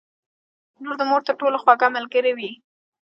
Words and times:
•لور 0.83 0.95
د 0.99 1.01
مور 1.09 1.21
تر 1.27 1.33
ټولو 1.41 1.57
خوږه 1.63 1.87
ملګرې 1.97 2.31
وي. 2.37 2.51